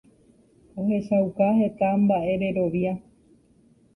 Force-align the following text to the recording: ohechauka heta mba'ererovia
ohechauka 0.83 1.47
heta 1.59 1.87
mba'ererovia 2.05 2.93